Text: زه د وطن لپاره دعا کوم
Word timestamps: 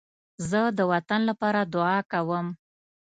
زه 0.49 0.61
د 0.77 0.79
وطن 0.91 1.21
لپاره 1.29 1.61
دعا 1.73 1.99
کوم 2.11 2.47